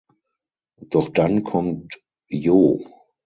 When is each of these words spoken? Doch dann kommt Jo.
Doch 0.89 1.09
dann 1.09 1.43
kommt 1.43 2.01
Jo. 2.27 2.83